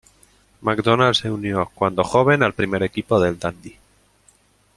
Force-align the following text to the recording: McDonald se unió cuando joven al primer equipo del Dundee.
McDonald 0.61 1.13
se 1.13 1.29
unió 1.29 1.69
cuando 1.75 2.03
joven 2.03 2.41
al 2.41 2.55
primer 2.55 2.81
equipo 2.81 3.19
del 3.19 3.37
Dundee. 3.37 3.77